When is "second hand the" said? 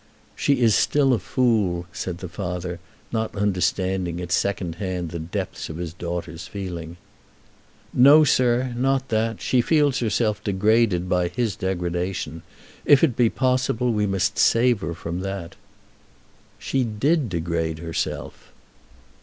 4.31-5.19